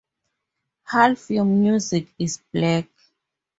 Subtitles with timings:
[0.85, 2.89] Half your music is black.